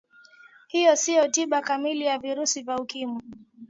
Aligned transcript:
hiyo 0.67 0.95
siyo 0.95 1.27
tiba 1.27 1.61
kamili 1.61 2.05
ya 2.05 2.17
virusi 2.19 2.65
ya 2.67 2.75
ukimwi 2.75 3.21